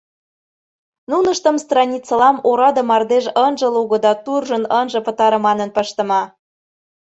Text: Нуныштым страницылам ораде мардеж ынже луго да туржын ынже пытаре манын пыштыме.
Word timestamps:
Нуныштым 1.09 1.55
страницылам 1.65 2.37
ораде 2.49 2.81
мардеж 2.89 3.25
ынже 3.45 3.67
луго 3.75 3.97
да 4.05 4.11
туржын 4.23 4.63
ынже 4.79 4.99
пытаре 5.07 5.39
манын 5.47 5.69
пыштыме. 5.75 6.21